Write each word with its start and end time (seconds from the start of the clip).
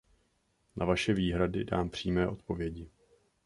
Na 0.75 0.85
vaše 0.85 1.13
výhrady 1.13 1.63
dám 1.65 1.89
přímé 1.89 2.27
odpovědi. 2.27 2.89